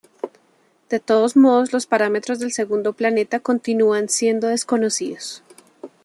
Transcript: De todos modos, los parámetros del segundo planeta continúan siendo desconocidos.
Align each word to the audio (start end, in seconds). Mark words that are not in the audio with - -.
De 0.89 0.99
todos 0.99 1.37
modos, 1.37 1.73
los 1.73 1.85
parámetros 1.85 2.39
del 2.39 2.51
segundo 2.51 2.93
planeta 2.93 3.39
continúan 3.39 4.09
siendo 4.09 4.47
desconocidos. 4.47 5.43